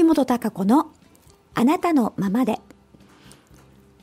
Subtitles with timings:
[0.00, 0.90] 杉本孝子の
[1.52, 2.58] あなたのままで。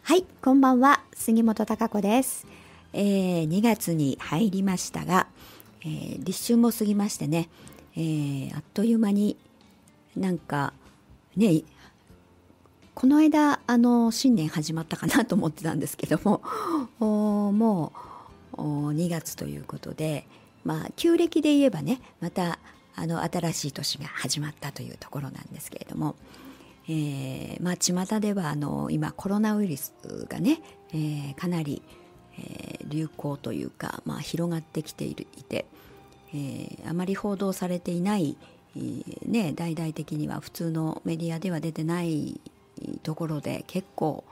[0.04, 1.02] はいこんばんは。
[1.16, 2.46] 杉本孝子です、
[2.94, 5.26] えー、2月に入りましたが、
[5.82, 7.50] えー、立春も過ぎましてね、
[7.96, 9.38] えー、あっという間に
[10.16, 10.74] なんか
[11.36, 11.64] ね
[12.94, 16.44] この間あの新年始まったかなと思ってたんですけども
[17.02, 17.92] も
[18.54, 18.62] う
[18.94, 20.28] 2月ということで
[20.64, 22.60] まあ旧暦で言えばねまた
[22.98, 26.16] あの新しい年が始まったというところなんですけれども、
[26.90, 29.94] えー、まあ巷ではあの今コロナウイルス
[30.28, 31.84] がね、えー、かなり、
[32.40, 35.66] えー、流行というか、まあ、広がってきているいて、
[36.34, 38.36] えー、あまり報道されていない、
[38.76, 42.42] えー、ね、大々的には普通のメディアでは出てない
[43.04, 44.24] ところで結構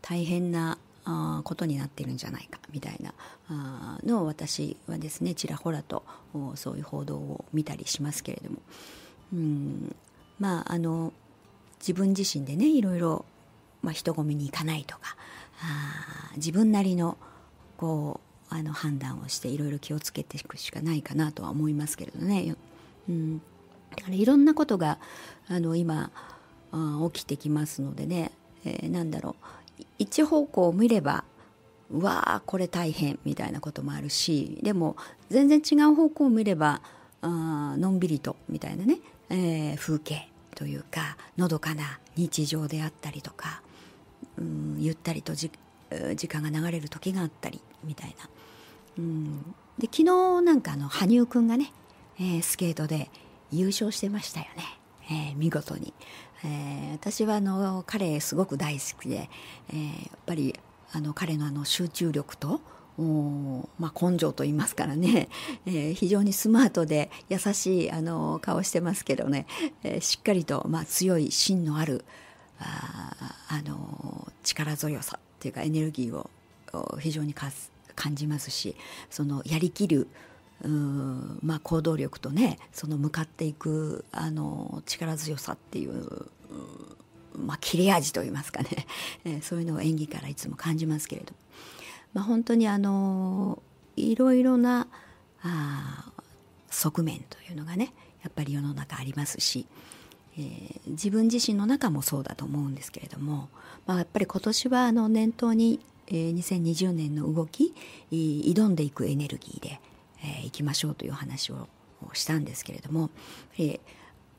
[0.00, 3.12] 大変なあことになってるんじゃないかみたいな。
[3.48, 6.04] あのを私はですねちらほらと
[6.54, 8.58] そういう報道を見たりしますけれども。
[9.32, 9.96] うん。
[10.38, 11.12] まああの
[11.78, 13.24] 自分自身でねいろいろ、
[13.82, 15.16] まあ、人混みに行かないとか
[15.62, 17.18] あ自分なりの
[17.76, 22.56] こうあの判断をしていろいろ気をつけていくしかないかなとは思いますけれどね。
[23.08, 23.38] うん、
[23.96, 24.98] だからいろんなことが
[25.48, 26.10] あの今
[26.72, 28.32] あ起きてきますのでね、
[28.64, 29.63] えー、なんだろう。
[29.98, 31.24] 一方向を見れば
[31.92, 34.96] わーこれ大変みたいなこともあるしでも
[35.30, 36.80] 全然違う方向を見れば
[37.20, 38.98] あのんびりとみたいなね、
[39.30, 43.62] えー、風景というかのどかな日常であったりとか、
[44.38, 45.50] うん、ゆったりと時
[46.28, 48.28] 間が流れる時があったりみたいな。
[48.96, 49.42] うん、
[49.78, 50.04] で昨日
[50.42, 51.72] なんかあの羽生くんがね、
[52.18, 53.10] えー、スケートで
[53.50, 54.62] 優勝してましたよね、
[55.10, 55.92] えー、見事に、
[56.44, 59.30] えー、私はあの彼すごく大好きで、
[59.70, 60.58] えー、やっぱり
[60.92, 62.60] あの彼のあの集中力と
[62.96, 65.28] まあ、根性と言いますからね、
[65.66, 69.46] えー、非常にスマートで優しいあの顔してますけどね、
[69.82, 72.04] えー、しっかりと、まあ、強い芯のある
[72.60, 76.30] ああの力強さっていうかエネルギーを
[77.00, 77.50] 非常に感
[78.14, 78.76] じますし
[79.10, 80.06] そのやりきる
[80.66, 86.28] まあ、行動力とねその向かっていくあの力強さっていう
[87.36, 88.86] まあ、切れ味といいますかね、
[89.24, 91.32] えー、そういうのを演技からいつも感じますけれど、
[92.12, 93.62] まあ、本当にあの
[93.96, 94.86] いろいろな
[95.42, 96.12] あ
[96.70, 97.92] 側面というのがね
[98.22, 99.66] やっぱり世の中ありますし、
[100.38, 103.48] えー、自分自身の中もそうだと思うんですけれども、
[103.86, 107.74] まあ、やっぱり今年はあの念頭に、えー、2020年の動き
[108.10, 109.80] 挑んでいくエネルギーで、
[110.24, 111.68] えー、いきましょうという話を
[112.14, 113.10] したんですけれども、
[113.58, 113.80] えー、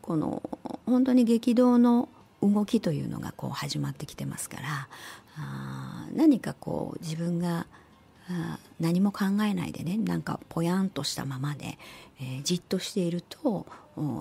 [0.01, 0.41] この
[0.85, 2.09] 本当に激動の
[2.41, 4.87] 動きというのがこう始まってきてますから
[5.37, 7.67] あ何かこう自分が
[8.79, 11.77] 何も考えないでねなんかぽやんとしたままで、
[12.19, 13.67] え、じっとしていると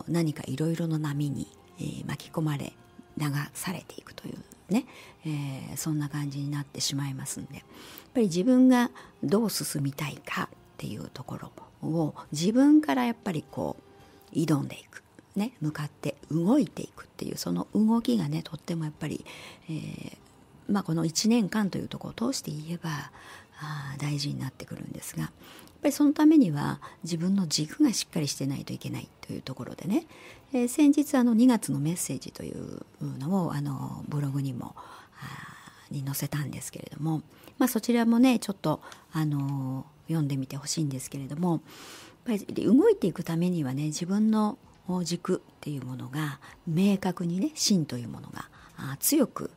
[0.09, 1.49] 何かいろいろな波に、
[1.81, 2.75] え、巻き込まれ
[3.17, 4.39] 流されていくという
[4.73, 4.85] ね、
[5.25, 7.65] えー、そんな感じになってしまいますんでやっ
[8.13, 8.91] ぱり自分が
[9.23, 11.39] どう進みたいかっていうとこ
[11.83, 13.77] ろを自分からやっぱりこ
[14.33, 15.03] う挑んでいく。
[15.37, 19.25] ね、向かって動いていくっていうその動きがねとってもやっぱり、
[19.69, 20.17] えー
[20.69, 23.11] まあ、この1年間というところを通して言えば
[23.61, 25.31] あ大事になってくるんですがやっ
[25.83, 30.07] ぱりそのためには自分の軸がしっかりしてないといけないというところでね、
[30.53, 32.83] えー、先日あの2月のメッセージという
[33.19, 34.77] のをあのブログにも
[35.91, 37.23] に載せたんですけれども、
[37.59, 38.81] まあ、そちらもねちょっと
[39.13, 41.61] あの読んでみてほしいんですけれども
[42.27, 44.59] やっぱり動いていくためにはね自分の
[45.03, 48.49] 軸っていうものが明確にね芯というものが
[48.99, 49.51] 強く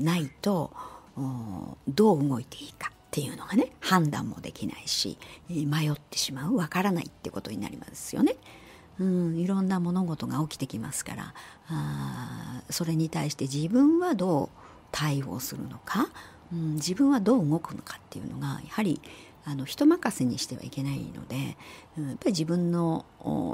[0.00, 0.72] ないと
[1.88, 5.16] どう動いていいかっていうのがね判断もできないし
[5.48, 8.36] 迷ってしまうわからないってことになりますよね。
[8.98, 11.34] うん、いろんな物事が起きてきますから
[11.68, 14.48] あそれに対して自分はどう
[14.90, 16.08] 対応するのか、
[16.50, 19.02] うん、自分はどう動くのかっていうのがやはり
[19.48, 21.56] あの人任せにしてはいけないので、
[21.96, 23.06] うん、やっぱり自分の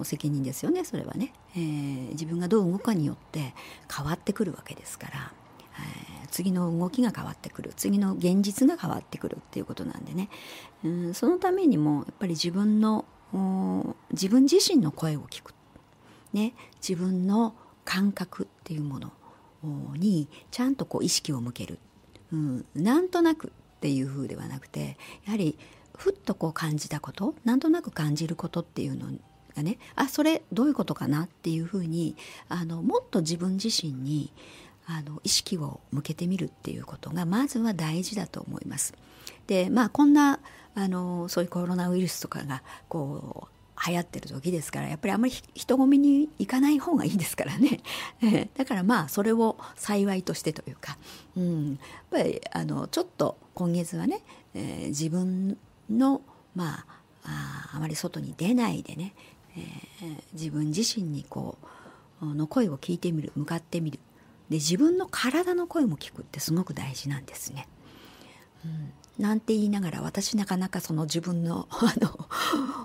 [0.04, 3.54] 責任ですよねそれはね、えー、自分がどう動くかによって
[3.94, 5.32] 変わってくるわけですから、
[6.22, 10.30] えー、次の動きが変わってくる次の現実が変わってくるっていうことなんでね、
[10.82, 13.04] うん、そのためにもやっぱり自分の
[14.12, 15.54] 自分自身の声を聞く、
[16.32, 16.54] ね、
[16.86, 17.54] 自分の
[17.84, 19.12] 感覚っていうもの
[19.96, 21.78] にちゃんとこう意識を向ける、
[22.32, 23.50] うん、なんとなくっ
[23.80, 25.58] ていう風ではなくてやはり
[26.02, 29.06] ふっとこう感じたことなんとなく感じることっていうの
[29.54, 32.16] がねあそれどういうことかなっていうふうに
[32.48, 34.32] あのもっと自分自身に
[34.84, 38.94] あの意識を向けてみるっていうことがまずは大事だと思います。
[39.46, 40.40] でまあこんな
[40.74, 47.80] あのそういうコロナウイルスとかがこう流行ってる時ですからやっぱりあんまり人混みに行かない方がいいですからね、
[48.56, 50.98] だからまあそれを幸いとしてというか、
[51.36, 51.78] うん、やっ
[52.10, 54.22] ぱりあのちょっと今月はね、
[54.54, 55.58] えー、自分
[55.90, 56.22] の
[56.54, 56.86] まあ
[57.24, 59.14] ああまり外に出ないでね、
[59.56, 61.56] えー、自分自身にこ
[62.20, 63.98] うの声を聞いてみる向かってみる
[64.48, 67.68] で自分の体の声も聞くってすごく大事なんですね。
[68.64, 72.28] うんなんて言いながら私なかなかその自分の あの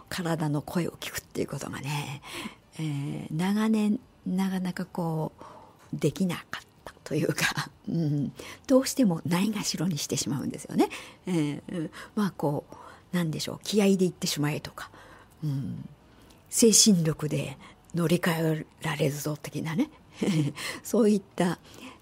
[0.10, 2.22] 体の声を聞くっていうことがね、
[2.80, 5.32] えー、長年なかなかこ
[5.94, 8.34] うできなかったというか、うん、
[8.68, 10.90] どうしてもないがしろにしてしまうんですよね。
[11.28, 12.76] えー、まあこう
[13.18, 14.92] 何でしょう気合で言ってしまえとか、
[15.44, 15.90] うん、
[16.50, 17.58] 精神力で
[17.96, 19.90] 乗り換えられるぞ的なね。
[20.84, 21.60] そういった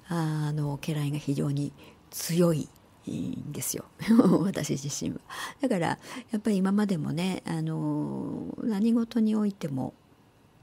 [0.07, 1.71] あの家来が非常に
[2.11, 2.67] 強い
[3.09, 3.85] んですよ。
[4.43, 5.21] 私自身は。
[5.61, 5.99] だからや
[6.37, 9.93] っぱり今までもねあの何事においても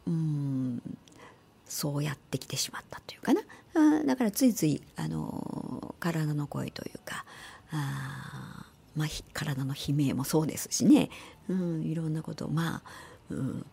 [0.07, 0.83] うん
[1.65, 3.41] そうやってきてしまったというかな。
[3.75, 7.25] あだからついついあの体の声というか
[7.71, 8.62] あ、
[8.95, 11.11] まあ、体の悲鳴もそうですしね、
[11.49, 12.83] うん、いろんなことをまあ、
[13.31, 13.67] うん、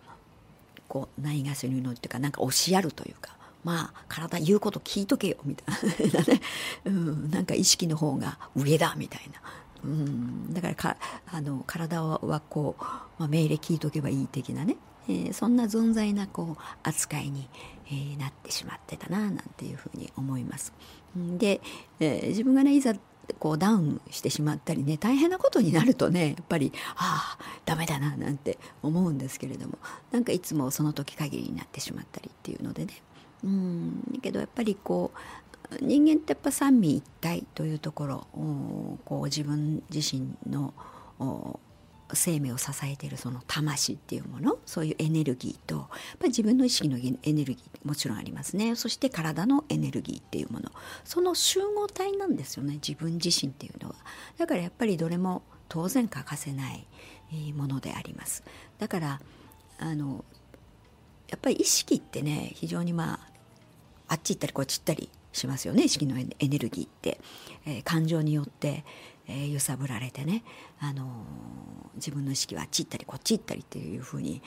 [0.87, 6.41] こうないがしろにのっていうかなんか押しやるというかまあ体言うこと聞いとけよみたいなね、
[6.85, 9.41] うん、なんか意識の方が上だみたいな、
[9.83, 12.83] うん、だからかあの体はこう、
[13.17, 14.77] まあ、命令聞いとけばいい的なね、
[15.07, 17.49] えー、そんな存在なこう扱いに、
[17.87, 20.71] えー、なってしまってたななんていうふうに思います。
[21.15, 21.59] で、
[21.99, 22.93] えー、自分がねいざ
[23.37, 29.77] こうダウンしてしまったりね大変なことになるとねやっぱりああダメだななんて思うんですけれども
[30.11, 33.01] なんかいつもその時限りになってしまったりっていうのでね。
[33.43, 38.27] うんだけどやっぱりこう人間ってやっぱ三位一体というところ
[39.05, 40.73] こう自分自身の
[42.13, 45.87] 生命を支えているその魂っていうものそういうエネルギーとやっ
[46.19, 47.01] ぱ自分の意識のエ
[47.33, 48.75] ネルギーもちろんありますね。
[48.75, 50.71] そして体のエネルギーっていうもの。
[51.03, 52.73] その集合体なんですよね。
[52.75, 53.95] 自分自身っていうのは。
[54.37, 56.87] だからやっぱりどれも当然欠かせない
[57.53, 58.43] ものであります。
[58.79, 59.21] だから
[59.77, 60.25] あの
[61.29, 63.29] やっぱり意識ってね非常にまあ
[64.09, 65.83] あっち行ったりこっち行ったりしますよね。
[65.83, 67.19] 意識のエネルギーって、
[67.65, 68.83] えー、感情によって、
[69.29, 70.43] え、揺さぶられてね、
[70.79, 71.07] あの、
[71.95, 74.41] 自分の意識はあっち行ったりこっち行ったりっていうふうに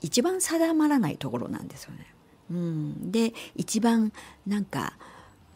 [0.00, 2.06] 一番定まらないところなんですよね。
[2.50, 4.12] うん、で一番
[4.46, 4.94] なんか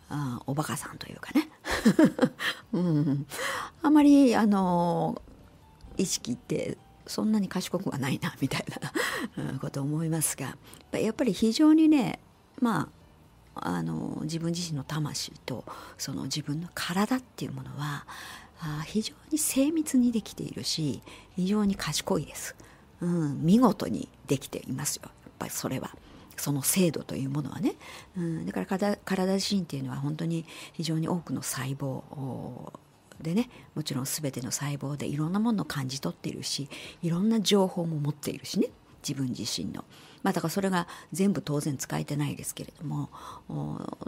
[0.08, 1.48] あおバカさんというかね、
[2.72, 3.26] うん、
[3.82, 5.20] あまりあの
[5.96, 8.64] 意識ってそんなに賢くはないなみたい
[9.36, 10.56] な こと思いますが
[10.92, 12.20] やっぱり非常にね
[12.60, 12.88] ま
[13.54, 15.64] ああの自分自身の魂と
[15.98, 18.06] その自分の体っていうものは
[18.60, 21.02] あ非常に精密にできているし
[21.36, 22.56] 非常に賢いです、
[23.00, 25.02] うん、見事にできていますよ。
[25.04, 25.94] やっぱりそれは。
[26.40, 27.74] その精度というものはね、
[28.16, 32.72] うん、だから体自身っていうのは本当に非常に多くの細胞
[33.20, 36.68] でねもちろん全ての細胞でいろんなものを感じ取っているし
[37.02, 38.68] いろんな情報も持っているしね。
[39.02, 39.84] 自分自身の。
[40.22, 43.08] まあ、だからそれが全部当然使えてないですけれども。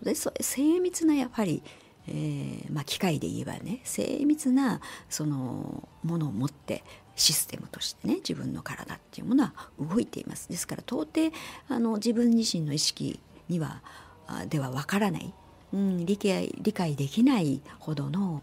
[0.03, 1.63] で精密なやっぱり、
[2.11, 6.83] えーまあ、機械で言えばね精密なそのものを持って
[7.15, 10.49] システムとしてね自分の体っていうものは動いています。
[10.49, 11.33] ですから到底
[11.69, 13.83] あの自分自身の意識には
[14.49, 15.33] ではわからない、
[15.73, 18.43] うん、理解理解できないほどの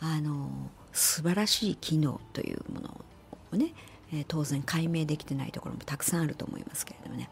[0.00, 0.50] あの
[0.92, 3.04] 素晴らしい機能というもの
[3.52, 3.72] をね、
[4.12, 7.30] え、当然解明できてないところもたくさんあると思いますけれどもね、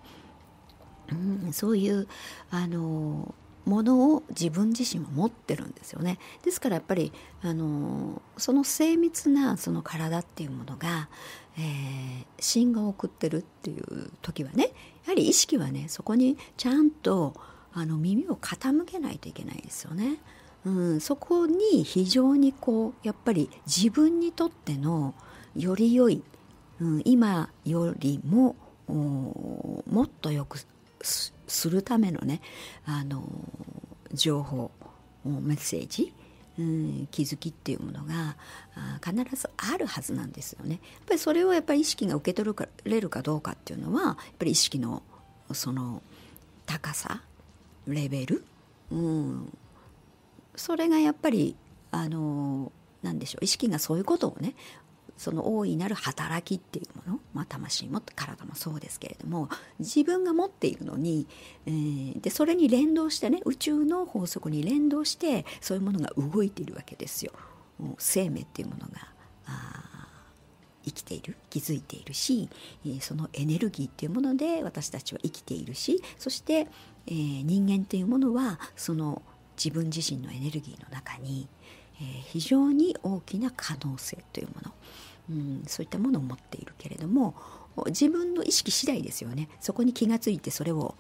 [1.45, 2.09] うん、そういう
[2.51, 3.35] あの
[3.65, 11.09] ものを自分自身は持ってるんですよねですからやっぱりあのその精密なその体っていうものが、
[11.57, 14.65] えー、芯が送ってるっていう時はね
[15.05, 17.35] やはり意識はねそこにちゃんと
[17.75, 20.19] あの耳を傾けないといけないですよね。
[20.65, 25.15] うん、そこに非常にこうやっぱり自分にとっての
[25.57, 26.23] より良い、
[26.81, 28.55] うん、今よりも
[28.89, 30.59] もっとよく
[31.53, 32.41] するためのね
[32.85, 33.23] あの
[34.13, 34.71] 情報
[35.25, 36.13] メッセージ、
[36.59, 38.37] うん、気づきっていうものが
[39.05, 40.73] 必ずあるはずなんですよね。
[40.73, 42.55] やっぱりそれをやっぱり意識が受け取
[42.85, 45.03] れるかどうかっていうのはやっぱり意識の
[45.53, 46.03] その
[46.67, 47.23] 高さ
[47.87, 48.45] レベル、
[48.91, 49.59] うん、
[50.57, 51.57] それがやっぱり
[51.91, 54.55] あの何でしょう意識がそういうことをね
[55.17, 61.27] その大いなる働きっていうもの、まあ、魂も体もそうですけれども自分が持っているのに、
[61.67, 67.33] えー、でそれに連動してね宇宙の法則に連動してそういうものが動いているわけですよ。
[67.99, 69.09] 生命っていうものが
[70.85, 72.49] 生きている気づいているし
[73.01, 76.69] そのエネルギーっていうもので私たちは生きているしそして、
[77.07, 79.23] えー、人間っていうものはその
[79.57, 81.47] 自分自身のエネルギーの中に、
[82.03, 84.73] え、非常に大きな可能性というもの、
[85.31, 87.35] うん、そういったものを持っているけれども
[87.87, 89.49] 自分の意識次第ですよね。
[89.61, 90.95] そこに気がついてそれを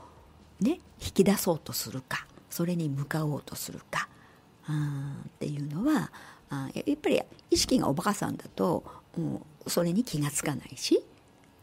[0.60, 4.08] ね引き出そうとするかそれに向かおうとするか
[4.68, 6.10] うんっていうのは
[6.48, 8.84] あやっぱり意識がおバカさんだと、
[9.18, 11.02] うん、それに気が付かないし、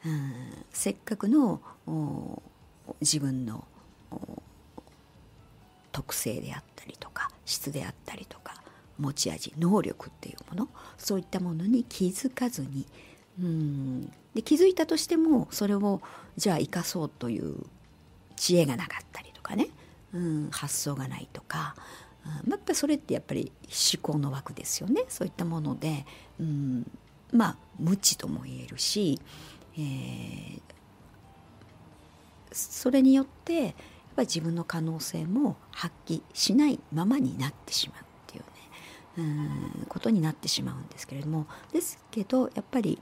[0.06, 0.34] うん、
[0.72, 1.62] せっかくの
[3.02, 3.66] 自分の
[5.92, 8.59] 特性であったりとか質であったりとか
[9.00, 12.86] 持ち味能力っていうものそういったものに気づかずに、
[13.42, 16.02] うん、で気づいたとしてもそれを
[16.38, 17.56] じゃあ生かそうという
[18.36, 19.68] 知恵がなかったりとかね、
[20.14, 21.76] うん、発想がないとか、
[22.48, 25.04] やっぱそれってやっぱり思考の枠ですよね。
[25.10, 26.06] そういったもので、
[26.40, 26.90] うん、
[27.34, 29.20] まあ無知とも言えるし、
[29.78, 30.62] えー、
[32.52, 33.74] それによってやっ
[34.16, 38.09] ぱり自分の可能性も発揮しないままになってしまう。
[39.20, 43.00] うんことになってしまうんですけれどもですけどやっぱり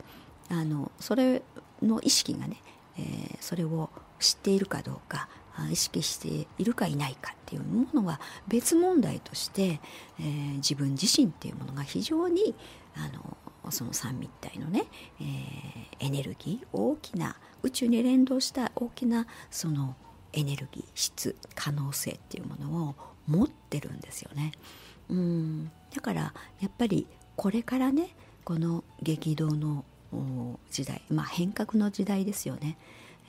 [0.50, 1.44] あのそれ
[1.82, 2.62] の意識がね、
[2.98, 5.30] えー、それを知っているかどうか
[5.72, 9.80] 意識しているかいないかっていうものは別問題として、
[10.20, 12.54] えー、自分自身っていうものが非常に
[12.96, 14.86] あのその三密体のね、
[15.20, 19.96] えー、エネルギー大きな宇宙に連動した大きなその
[20.34, 22.96] エネルギー質可能性っていうものを
[23.28, 24.52] 持ってるんですよね。
[25.10, 29.86] うんだからやっぱりこれからねこの激動の
[30.72, 32.78] 時代まあ変革の時代ですよね。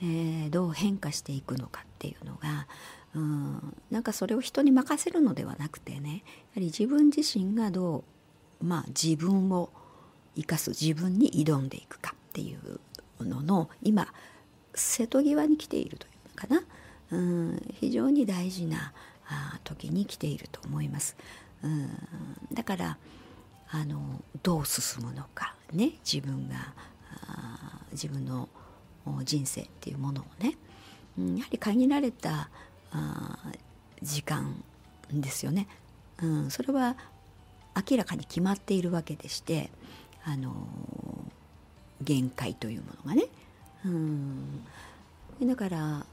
[0.01, 2.67] えー、どう変化していくのかっていうのが
[3.15, 6.21] うんなんかそれを人に任せるのではなくてねやは
[6.57, 8.05] り自分自身がど
[8.61, 9.69] う、まあ、自分を
[10.35, 12.79] 生かす自分に挑んでいくかっていう
[13.25, 14.07] のの今
[14.73, 16.63] 瀬戸際に来ているというのかな
[17.11, 18.93] うん非常に大事な
[19.27, 21.15] あ時に来ていると思います。
[21.63, 21.89] うん。
[22.53, 22.97] だから
[23.71, 25.93] あのどう進むのかね。
[26.09, 26.73] 自分が
[27.91, 28.49] 自分の
[29.23, 30.55] 人生っていうものをね、
[31.17, 32.49] うん、やはり限られた
[34.01, 34.63] 時間
[35.11, 35.67] ですよね、
[36.21, 36.95] うん、それは
[37.89, 39.69] 明らかに決まっているわけでして
[40.23, 40.51] あの
[42.01, 43.25] 限界というものがね、
[43.85, 44.65] うん、
[45.41, 46.05] だから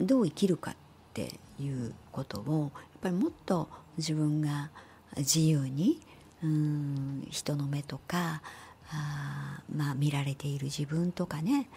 [0.00, 0.74] どう生きるかっ
[1.14, 4.70] ていうことをやっぱりもっと自分が
[5.16, 6.00] 自由に、
[6.42, 8.42] うん、人の目とか
[8.90, 11.68] あまあ見られている自分とかね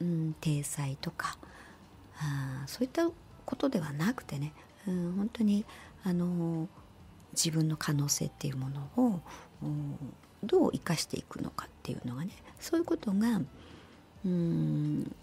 [0.00, 1.38] うん、体裁とか
[2.18, 3.08] あそういった
[3.44, 4.52] ことではなくてね、
[4.86, 5.64] うん、本当に
[6.04, 6.68] あの
[7.32, 9.20] 自分の可能性っていうものを
[9.62, 9.66] う
[10.44, 13.40] どう生かしていくのかっていうのがねそういうことが
[14.24, 15.14] うん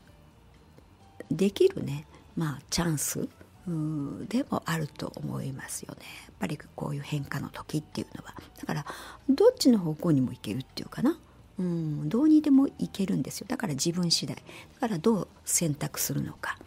[1.31, 2.05] できるね
[2.35, 3.27] まあチャンス
[3.65, 6.01] でもあると思いますよね。
[6.25, 8.35] やっぱりこういう変化の時っていうのは。
[8.59, 8.85] だから
[9.29, 11.17] どっちの方向にもいけるっていうかな。
[11.59, 13.45] うん、どうにでもいけるんですよ。
[13.47, 14.35] だから自分次第。
[14.35, 14.41] だ
[14.79, 16.57] からどう選択するのか、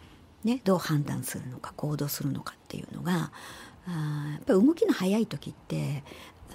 [0.43, 1.73] ね、どう判断するのか。
[1.75, 3.31] 行動するのかっていうのが
[3.85, 6.03] あやっぱり動きの速い時って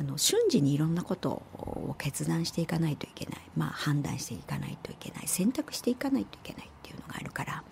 [0.01, 5.29] あの瞬時にいろんなことを決断していかないといけない、まあ、判断していかないといけない。
[5.29, 7.63] 選択していかないといけないっていうのがあるから。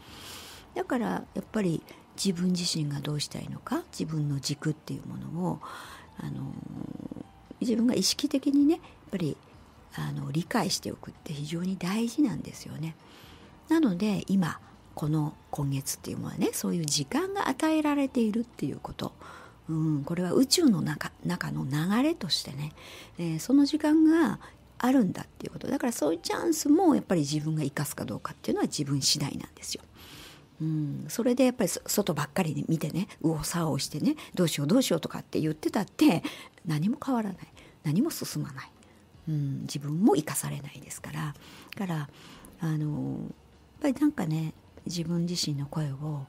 [0.74, 1.82] だからやっぱり
[2.22, 5.60] 自分自身がどうしたいのか自分の軸っていうものを
[6.18, 6.52] あの
[7.60, 9.36] 自分が意識的にねやっぱり
[9.94, 12.94] あの理解しておくって非常に大事なんですよね。
[13.68, 14.60] なので今
[14.94, 19.12] この今月っていうのはねそういう時間が与えられているっていうこと、
[19.68, 22.72] うん、これは宇宙の中中の流れとしてね、
[23.18, 24.38] えー、その時間が
[24.78, 29.82] あるんだっていうことだからそういうチャンスもやっぱり自分が生かすかどうかっていうのは自分次第なんですよ。
[30.60, 36.22] うん、それでやっぱり外ばっかり見てね右往左往してねどうしようどうしようとかって言ってたって
[36.66, 37.38] 何も変わらない。
[37.82, 38.70] 何も進まない。
[39.28, 41.34] うん、自分も生かされないですから。
[41.76, 42.08] だから
[42.60, 43.30] あのやっ
[43.80, 44.52] ぱりなんかね
[44.86, 46.26] 自分自身の声を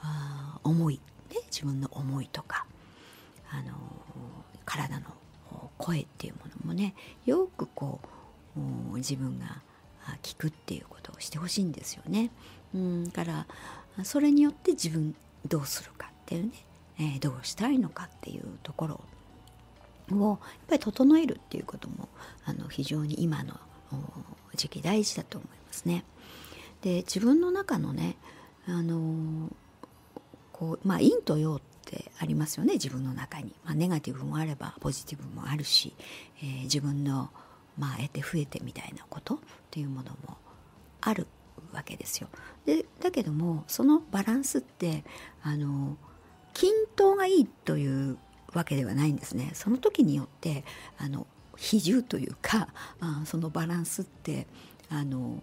[0.00, 2.66] あ思い、ね、自分の思いとか
[3.50, 3.72] あの
[4.64, 5.06] 体の
[5.78, 8.00] 声っていうものもねよくこ
[8.56, 9.60] う自分が
[10.22, 12.30] 聞くっていうことをしてほしいんですよね。
[12.76, 13.46] うん、から
[14.04, 15.14] それによって自分
[15.46, 16.50] どうするかっていうね、
[16.98, 19.00] えー、どうしたいのかっていうところ
[20.12, 22.08] をやっぱり整えるっていうことも
[22.44, 23.58] あの非常に今の
[24.54, 26.04] 時期大事だと思いますね。
[26.82, 28.16] で自分の中のね
[28.66, 29.50] あの
[30.52, 35.94] こうまあ陰と陽ってありますよね自分の中に、まあ、ネガティブもあればポジティブもあるし、
[36.42, 37.30] えー、自分の
[37.78, 39.38] まあ、得て増えてみたいなことっ
[39.70, 40.36] ていうものも
[41.00, 41.26] ある
[41.76, 42.28] わけですよ。
[42.64, 45.04] でだけどもそのバランスって
[45.42, 45.96] あの
[46.54, 48.18] 均等がいいという
[48.52, 49.50] わけではないんですね。
[49.54, 50.64] その時によって
[50.98, 52.68] あの比重というか
[53.00, 54.46] あそのバランスって
[54.88, 55.40] あの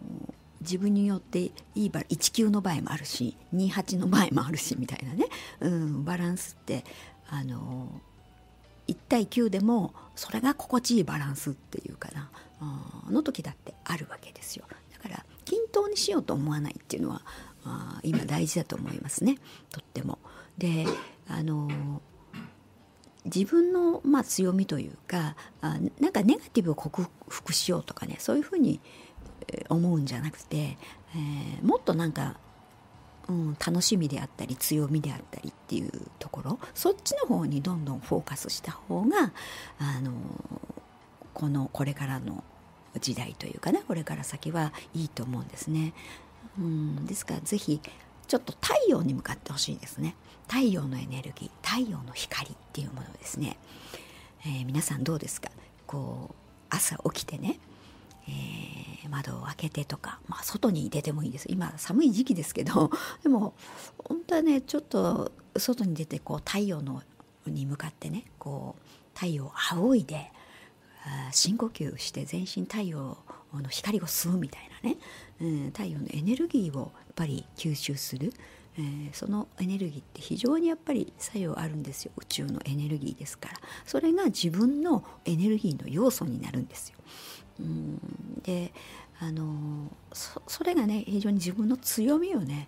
[0.62, 5.28] 自分によっていいバ19の場合もあるし28の場合もあるしみたいなね、
[5.60, 6.86] うん、バランスって
[7.30, 7.90] あの
[8.88, 12.30] 1対9でもそれが心地いいバランスっていうかな
[12.62, 14.66] あの時だってあるわけですよ
[15.74, 17.22] だから均等にしようと思わないっていうのは
[17.66, 19.38] あ今大事だと思いますね
[19.72, 20.20] とっても。
[20.58, 20.86] で
[21.28, 21.70] あの
[23.26, 28.82] 自分のまあ強みというかあなんかネガティブを克服しようとかねそういうふうに
[29.70, 32.38] 思うんじゃなくて、えー、もっとなんか、
[33.30, 39.32] うん、楽しみであったり強みであったりっていうところそっちの方にどんどんフォーカスした方が
[39.80, 40.12] あの
[41.34, 42.44] このこれからの
[43.00, 45.94] 時代というかねこれから先はいいと思うんですね。
[46.58, 47.82] うん、ですから是非
[48.28, 50.16] ちょっと太陽に向かってほしいですね。
[50.48, 53.58] 太陽のエネルギー太陽の光っていうものですね、
[54.46, 55.50] えー、皆さんどうですか？
[55.88, 56.36] こう
[56.70, 57.60] 朝起きてね
[58.28, 61.48] えー、窓を開けてとか、まあ、外に出てもいいです。
[61.50, 62.90] 今寒い時期ですけど
[63.24, 63.54] でも
[63.98, 67.04] 本当はねちょっと外に出てこう太陽の
[67.46, 70.32] に向かってねこう太陽を仰いで
[71.32, 73.18] 深呼吸して全身太陽
[73.54, 74.98] の光を吸うみたいなね、
[75.42, 78.34] うん、太陽のエネルギーをやっぱり吸収する、
[78.78, 86.98] えー、そのエネルギーって非常にやっぱり作用あるんですよ宇宙のエネルギーですからそれが自分のエネルギーの要素になるんですよ。
[87.60, 88.00] うん
[88.44, 88.74] で
[89.20, 92.68] あのそそれがね非常に自分の強みをね、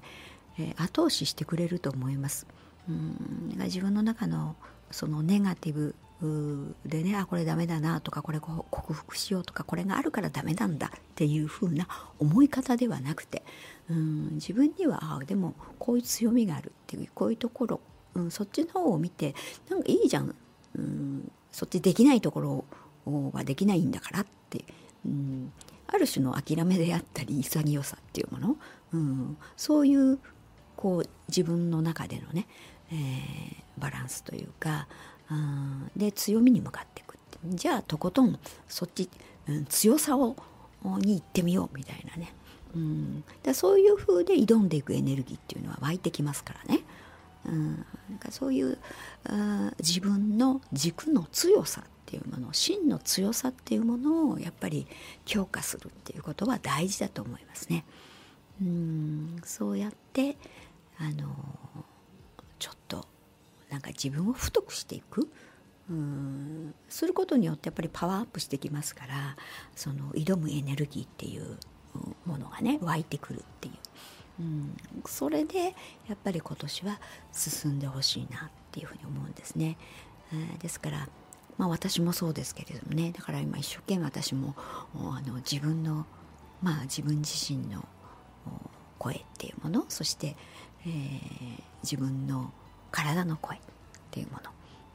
[0.60, 2.46] えー、後押ししてくれると思います。
[2.88, 4.56] うん自分の中の
[4.92, 5.96] そのネガティブ
[6.86, 11.88] でねあこれダメだなとかこれ克服しようとかこれがあるからダメなんだっていう風な
[12.20, 13.44] 思い方ではなくて
[13.90, 17.82] うん自分にはあでもこういう強みがあるっていうこういうところ、
[18.14, 19.36] うん、そっちの方を見て
[19.70, 20.34] なんかいいじゃん、
[20.78, 22.66] うん、そっちできないところ
[23.34, 24.64] はできないんだからって、
[25.06, 25.52] うん、
[25.88, 28.58] ある種の諦めであったり潔さっていうもの、
[28.94, 30.20] うん、そういう
[30.76, 32.48] こう自分の中でのね、
[32.92, 34.88] えー、バランスというか、
[35.32, 37.16] うん、で強みに向かっていく
[37.54, 39.10] じゃあとことんそっち、
[39.48, 40.36] うん、強さを
[40.84, 42.34] に行ってみようみたいなね、
[42.76, 46.82] うん、だそういう風で挑んでいくエネルギーっていうのは湧いてきますからね。
[47.46, 48.78] うん、なんかそういう
[49.26, 54.88] あ自分の軸の強さっていうもの真の強さっていうものをやっぱり
[55.26, 57.86] 強化するっていうことは大事だと思いますね。
[58.62, 59.42] うん。
[59.44, 60.38] そうやって
[60.98, 61.36] あの
[62.58, 63.08] ちょっと
[63.76, 65.30] なんか自分を太くしていく。
[65.90, 66.74] うん。
[66.88, 69.36] することによってやっぱりパワーアップしてきますから
[69.76, 71.58] その挑むエネルギーっていう
[72.26, 73.74] ものがね湧いてくるっていう、
[74.40, 75.76] うん、それで
[76.08, 77.00] やっぱり今年は
[77.32, 79.78] 進んでほしいなっていうふうに思うんですね。
[80.60, 81.08] ですから
[81.58, 83.14] まあ、私もそうですけれどもね。
[83.16, 84.56] だから今一生懸命私も
[84.96, 86.06] あの自分の、
[86.62, 87.86] まあ、自分自身の
[88.98, 90.36] 声っていうものそして、
[90.86, 92.52] えー、自分の
[92.96, 93.60] 体の声っ
[94.12, 94.52] ていうもの、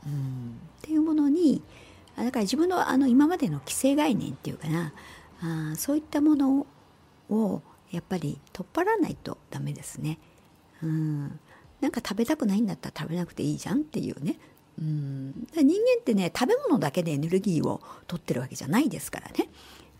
[0.07, 1.63] うん、っていうものに
[2.17, 4.93] だから自分のあの今までの既成概念っていうかな。
[5.43, 6.67] あそういったもの
[7.31, 10.19] をやっぱり取っ払わないとダメですね。
[10.83, 11.41] うん、
[11.81, 14.37] なんか食べたくないんだったら食べなくていいじゃんっていうね。
[14.79, 15.47] うん。
[15.55, 19.49] 人間ってね食べ物だけでエネルギーを取ってるわけじゃないですからね、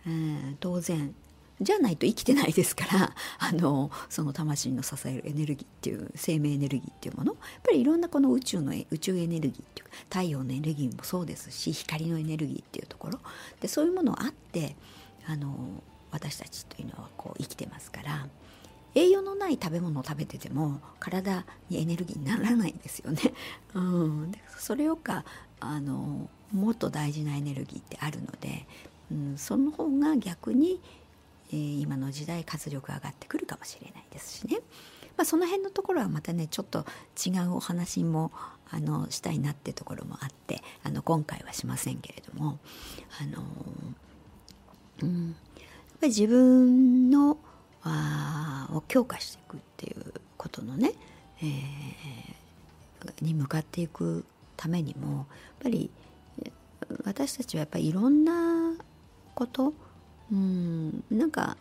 [0.05, 1.15] うん、当然。
[1.61, 7.33] じゃないと生きてないですから あのその魂の支えるエネルギーっていう生命エネルギーっていうもの。
[7.33, 13.19] やっぱりいろんなこの宇宙の宇宙エネルギーっていうか太陽のエネルギーもそうですし光のエネルギーっていうところ。
[13.59, 14.75] でそういうものあって
[15.27, 18.27] あの私たちというのはこう生きてますから
[18.95, 23.21] 栄養のない食べ物を食べてても体にエネルギーにならないんですよね。
[23.73, 25.23] うん、それよか
[25.59, 28.65] あのもっと大事なエネルギーってあるので、
[29.11, 30.81] うん、その方が逆に、
[31.51, 34.59] えー、今の時代活力上がってくるかもしれないですしね。
[35.17, 36.85] まあ、その辺のところはまたねちょっと
[37.23, 38.31] 違うお話も
[38.69, 42.59] あのしたいなってところもあってあの今回はしませんけれども
[43.21, 43.43] あの、
[45.03, 45.35] うん、やっ
[45.99, 47.37] ぱり自分の
[47.83, 50.93] あを強化していくっていうことのね、
[51.41, 55.25] えー、に向かっていくためにもやっ
[55.63, 55.89] ぱり
[57.03, 58.73] 私たちはやっぱりいろんな
[59.33, 59.73] こと
[60.31, 61.03] うん。
[61.09, 61.57] なんか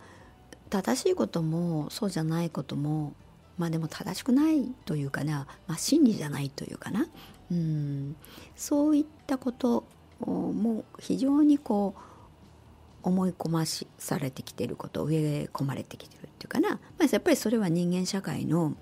[0.68, 3.12] 正しいこともそうじゃないことも
[3.58, 7.06] まあでも正しくないというかな、まあ、真理じゃないというかな。
[7.50, 8.16] うん。
[8.56, 9.84] そういったこと
[10.20, 12.00] も非常にこう
[13.02, 18.74] 思い込ましされてきてること植え込まれてきてるっていうかな、まあ、やっぱりそれは人間社会の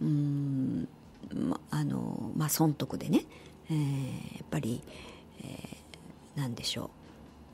[0.00, 0.88] うん
[1.32, 3.24] まあのまあ損得でね、
[3.70, 4.82] えー、やっぱり、
[5.40, 7.03] えー、何でしょう。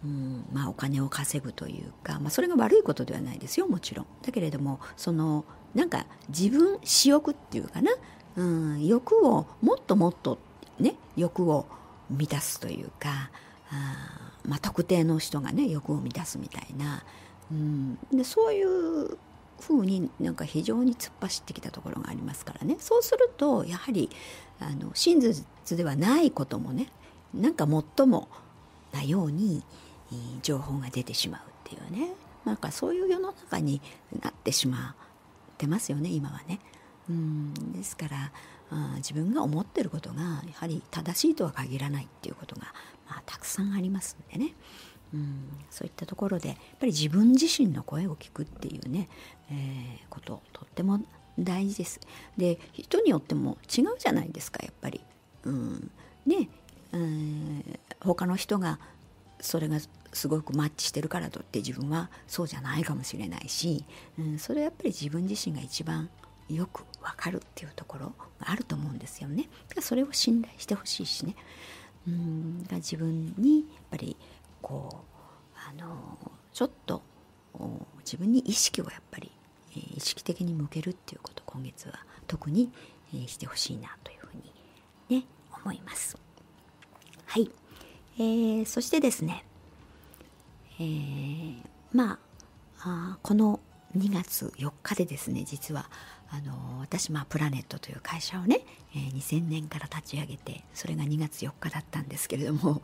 [0.05, 4.07] うんまあ、お金を稼ぐというか、まあ、それが悪いことではないですよもちろん。
[4.23, 7.93] だけれどもそのなんか自分私欲っていうかな、
[8.37, 10.39] うん、欲をもっともっと
[10.79, 11.67] ね欲を
[12.09, 13.31] 満たすというか
[13.71, 17.05] あ、まあ、特定の人がね欲を満たすみたいな、
[17.53, 19.19] うん、でそういう
[19.61, 22.77] ふうになんか非常に突っ走ってきたところがありますからね。
[22.81, 24.09] そうするとやはり
[24.59, 25.45] あの真実
[25.77, 26.89] ではないこともね
[27.35, 28.29] なんか最も
[28.93, 29.63] なように
[30.43, 32.13] 情報が出てしまうっていうね
[32.45, 33.81] なんかそういう世の中に
[34.23, 34.95] なってしま
[35.55, 36.61] ってますよね今はね。
[37.09, 38.33] うんですから
[38.97, 42.73] 自分が思ってることがやはり正しいとは限らないっていうことが、
[43.09, 44.55] まあ、たくさんありますんでね。
[45.13, 49.09] うんそういったところでやっぱり自分自身の声を聞くっていうね、
[49.51, 51.01] えー、こととっても
[51.39, 52.01] 大事です。
[52.37, 55.01] で人によっても違うじゃないですかやっぱり。
[55.45, 55.91] うん、
[56.27, 56.49] ね、
[56.93, 57.65] うん、
[58.01, 58.79] 他の人が
[59.41, 59.79] それが
[60.13, 63.85] すごくマッチしてるからといって自分はそうじゃないかもしれないし、
[64.19, 66.11] うん、それはやっぱり自分自身が一番
[66.49, 68.07] よくわかるっていうところ
[68.41, 69.49] があると思うんですよね。
[69.81, 71.37] それを信頼してほしいしね。
[72.09, 74.17] うん自分にやっぱり
[74.63, 76.19] こうあの
[76.53, 77.03] ちょっと
[77.99, 79.31] 自分に意識をやっぱり、
[79.77, 81.95] え、意識的に向けるっていうこと今月は
[82.27, 82.71] 特に、
[83.15, 85.27] え、してほしいなというふうにね
[85.63, 86.17] 思います。
[87.27, 87.51] はい、
[88.21, 89.47] えー、そしてですね、
[90.79, 91.57] えー、
[91.95, 92.19] ま
[92.83, 93.61] あこの
[93.97, 95.89] 2月4日でですね実は
[96.31, 98.61] あの私、まあ、プラネットという会社をね、
[98.95, 102.83] えー、2000年から立ち上げてそれが2月4日だったんですけれども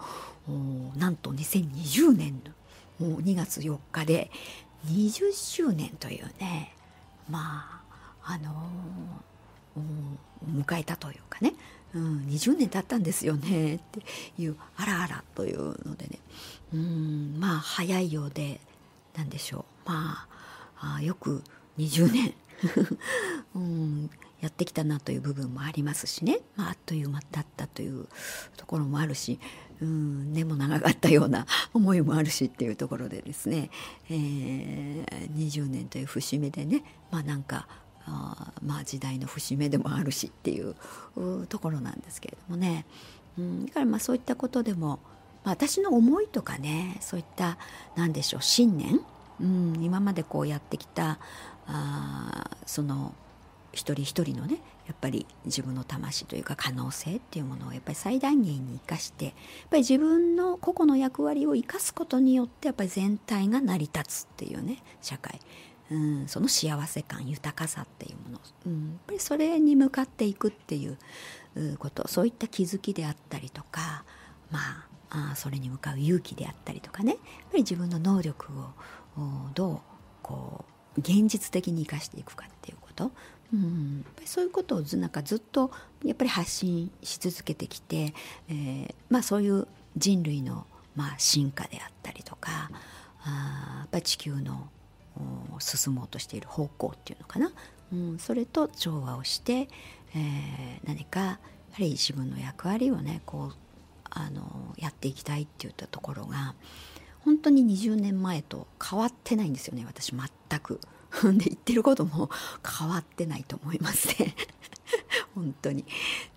[0.97, 2.43] なんと2020年
[2.99, 4.31] のもう2月4日で
[4.87, 6.75] 20周年というね
[7.29, 7.83] ま
[8.25, 11.53] ああのー、迎えたというかね、
[11.97, 14.03] うん、20年経ったんですよねって
[14.39, 16.19] いうあらあらというのでね。
[16.75, 18.61] うんまあ早いようで
[19.17, 19.89] 何でしょう。
[19.89, 20.29] ま
[20.79, 21.43] ああよく
[21.79, 22.35] 20年。
[23.55, 28.07] うん、やってきたなという部分もありますしね、まあ、あっという間だったという
[28.57, 29.39] ところもあるし、
[29.81, 33.71] うん、根も長かったような 思いもあるしっていうところでですね、
[34.09, 36.83] えー、20年という節目でね。
[37.11, 37.69] まあなんか
[38.07, 40.75] あまあ時代の節目でもあるしっていう
[41.49, 42.87] ところなんですけれどもね、
[43.39, 45.01] うん、だからまあそういったことでも、
[45.45, 47.59] まあ、私の思いとかねそういった
[47.97, 49.01] 何でしょう信念、
[49.41, 51.19] うん、今までこうやってきた
[51.67, 53.15] あその
[53.73, 59.35] 一人一人のねやっぱり自分の魂というか可能性っていうものをやっぱり最大限に生かしてやっ
[59.71, 65.41] ぱり自分の個々の役割を生かすことによってやっぱり全体が成り立つっていうね社会、
[65.91, 70.99] うん、その幸せ感豊かさっていうもの、うん、やっぱりそれに向かっていくっていう
[71.79, 72.07] こと。
[72.09, 74.05] そういった気づきであったりとか
[74.51, 74.59] ま
[75.11, 77.13] ああそれに向かう勇気であったりとかね。
[77.13, 77.19] やっ
[77.51, 79.81] ぱり自分の能力をどう
[80.23, 80.65] こ
[80.97, 83.13] う現実的に生かしていくかっていうこと、
[83.53, 85.71] うん、やっぱりそういうことをずなんかずっと
[86.05, 88.15] やっぱり発信し続けてきて、
[88.49, 92.71] えー、まあ、そういう人類の、まあ、進化であったりとか
[93.23, 94.69] あやっぱり地球の
[95.59, 97.53] 進もうとしている方向っていうのかな、
[97.93, 99.69] うん、それと調和をして、
[100.15, 101.39] えー、何かやは
[101.79, 103.57] り自分の役割をねこう
[104.11, 106.55] あのやっていきたいっていったところが
[107.27, 109.85] 本当に20年前と変わってないんですよね。
[109.85, 110.81] 私全く。
[111.23, 112.31] で言ってることも
[112.79, 114.35] 変わってないと思いますね。
[115.35, 115.85] 本当に、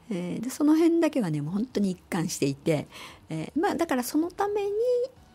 [0.10, 2.88] えー、でその辺だけはねもう本当に一貫していて、
[3.30, 4.72] えー、まあだからそのために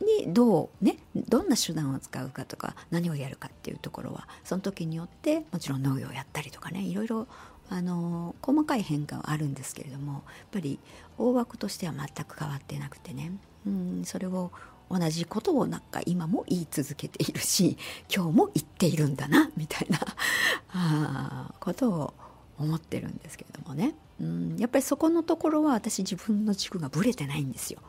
[0.01, 7.27] にどうねどんな手段を使うかとか何をやるかっていうところはその時によってもちろん農業をやったりとかねいろいろ
[7.71, 10.79] あの細かい変化はあるんですけれどもやっぱり
[11.19, 13.33] 大枠としては全く変わってなくてね
[13.67, 14.51] うんそれを
[14.91, 17.79] 同じことをなんか今も言い続けているし
[18.15, 19.99] 今日も言っているんだなみたいな
[20.73, 22.15] あことを
[22.59, 27.81] 思ってるんですけれどもね、うん、やっぱりそこのところは私自分の軸がぶれてないんですよ。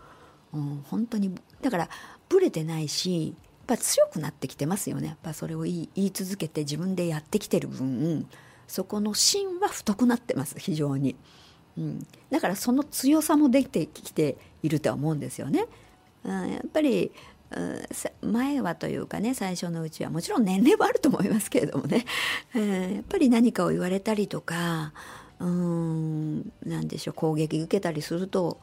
[0.53, 1.89] うん、本当にだから
[2.29, 5.07] ぶれてないしやっぱ強くなってきてますよね。
[5.07, 8.27] やっぱそれを言い続けて自分でやってきてる分
[8.67, 11.15] そこの芯は太くなってます非常に、
[11.77, 15.65] うん、だからその強さも出てきているとは思うんですよね。
[16.23, 17.11] うん、やっぱり
[18.21, 22.05] 前はというかね最初のうちはもちろん年齢はあると思いますけれどもね、
[22.53, 24.93] えー、やっぱり何かを言われたりとか
[25.39, 28.59] うん何でしょう攻撃受けたりすると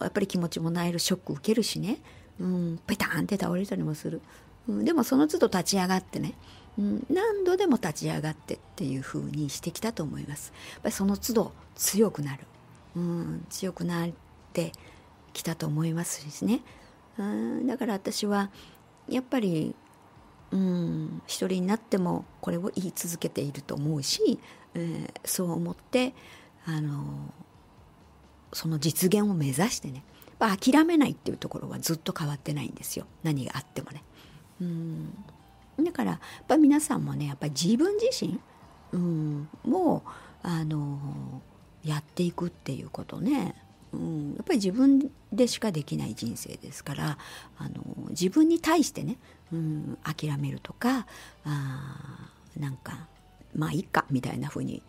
[0.00, 1.98] やっぱり気持ちもなえるショック受けるしね、
[2.40, 4.20] うん、ペタンって倒れたりもする、
[4.68, 6.34] うん、でもその都度立ち上がってね、
[6.78, 10.52] うん、何度でも立ち上がってっていう風にしてきたと思います。
[10.74, 12.44] やっぱりその都度強くなる、
[12.96, 14.10] うん、強くなっ
[14.52, 14.72] て
[15.32, 16.60] きたと思いますしね、
[17.18, 18.50] うん、だから私は
[19.08, 19.74] やっぱり
[20.50, 21.22] うん。
[21.26, 24.38] 一人になってもこれを言い続けていると思うし、
[24.74, 26.14] えー、そう思って
[26.64, 27.32] あの
[28.52, 30.02] その実現を目指してね。
[30.38, 33.06] 諦めないっていうところはずっと変わってないんですよ。
[33.22, 34.02] 何があってもね。
[34.60, 35.24] うん。
[35.84, 38.40] だからやっぱ皆さんもねやっぱり自分自身、
[38.92, 40.10] うん、もう
[40.42, 41.42] あの
[41.84, 43.54] やっていくっていうことね、
[43.92, 47.18] うん、やっぱり自分でしかできない人生ですから
[47.58, 49.18] あの自分に対してね、
[49.52, 51.06] うん、諦めるとか
[51.44, 53.06] あなんか
[53.54, 54.82] まあいいかみたいな風に、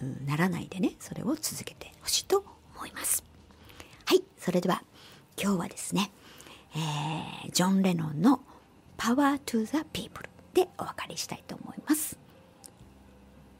[0.00, 2.44] うん、ならないでねそれを続けてほしいと
[2.76, 3.24] 思います。
[4.04, 4.22] はい。
[4.38, 4.82] それでは。
[5.38, 6.10] 今日はですね、
[6.74, 8.40] えー、ジョン・レノンの
[8.96, 12.18] 「Power to the People」でお別れしたいと思います。